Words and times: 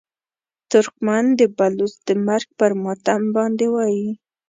ترکمن 0.71 1.25
د 1.39 1.41
بلوڅ 1.57 1.93
د 2.07 2.09
مرګ 2.27 2.47
پر 2.59 2.71
ماتم 2.83 3.21
باندې 3.35 3.65
وایي. 3.73 4.09